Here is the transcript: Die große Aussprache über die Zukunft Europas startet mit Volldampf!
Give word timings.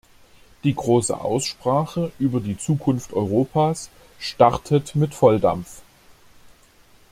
Die 0.63 0.73
große 0.73 1.15
Aussprache 1.21 2.11
über 2.17 2.39
die 2.39 2.57
Zukunft 2.57 3.13
Europas 3.13 3.91
startet 4.17 4.95
mit 4.95 5.13
Volldampf! 5.13 5.83